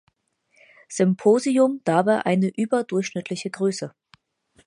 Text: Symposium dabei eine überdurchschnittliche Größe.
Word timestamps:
Symposium 0.89 1.81
dabei 1.83 2.25
eine 2.25 2.47
überdurchschnittliche 2.47 3.51
Größe. 3.51 3.93